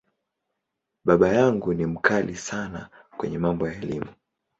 [1.05, 4.09] Baba yangu ni ‘mkali’ sana kwenye mambo ya Elimu.